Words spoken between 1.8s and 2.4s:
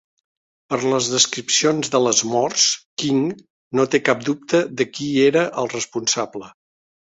de les